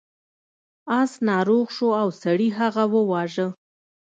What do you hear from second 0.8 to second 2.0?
اس ناروغ شو